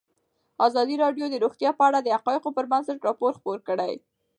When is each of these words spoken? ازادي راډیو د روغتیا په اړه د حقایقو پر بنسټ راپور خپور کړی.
ازادي 0.67 0.95
راډیو 1.03 1.25
د 1.29 1.35
روغتیا 1.43 1.71
په 1.79 1.83
اړه 1.89 1.99
د 2.01 2.07
حقایقو 2.15 2.55
پر 2.57 2.65
بنسټ 2.71 2.99
راپور 3.07 3.31
خپور 3.39 3.59
کړی. 3.67 3.93